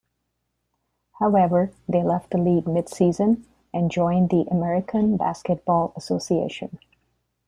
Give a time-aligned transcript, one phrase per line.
[1.19, 6.79] However, they left the league mid-season and joined the American Basketball Association.